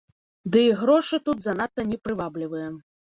Ды 0.53 0.61
і 0.67 0.71
грошы 0.79 1.19
тут 1.29 1.45
занадта 1.47 1.85
не 1.91 2.01
прываблівыя. 2.07 2.67